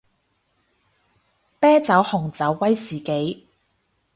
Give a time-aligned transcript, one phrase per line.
[1.59, 3.45] 啤酒紅酒威士忌